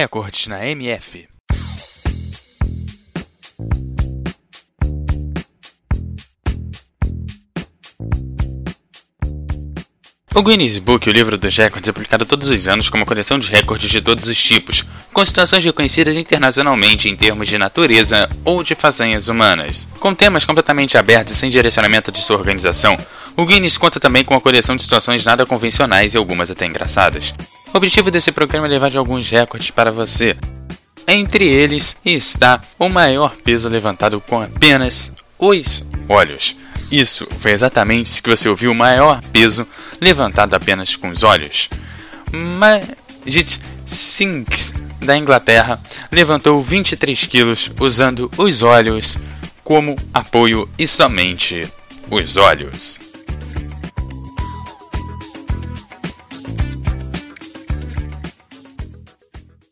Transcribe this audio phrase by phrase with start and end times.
[0.00, 1.26] Recordes na MF.
[10.32, 13.50] O Guinness Book, o livro dos recordes, é publicado todos os anos como coleção de
[13.50, 18.76] recordes de todos os tipos, com situações reconhecidas internacionalmente em termos de natureza ou de
[18.76, 19.88] façanhas humanas.
[19.98, 22.96] Com temas completamente abertos e sem direcionamento de sua organização,
[23.36, 27.34] o Guinness conta também com uma coleção de situações nada convencionais e algumas até engraçadas.
[27.72, 30.36] O objetivo desse programa é levar de alguns recordes para você.
[31.06, 36.56] Entre eles está o maior peso levantado com apenas os olhos.
[36.90, 39.66] Isso foi exatamente isso que você ouviu: o maior peso
[40.00, 41.68] levantado apenas com os olhos.
[42.32, 49.18] Majid Sinks, da Inglaterra, levantou 23 quilos usando os olhos
[49.62, 51.68] como apoio e somente
[52.10, 53.07] os olhos.